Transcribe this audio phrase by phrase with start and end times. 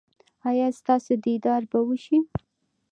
[0.49, 2.17] ایا ستاسو دیدار به وشي؟